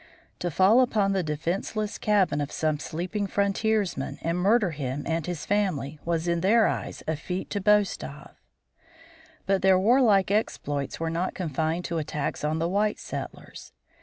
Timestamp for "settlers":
12.97-13.73